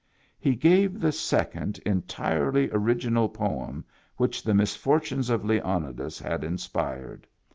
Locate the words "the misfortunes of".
4.41-5.45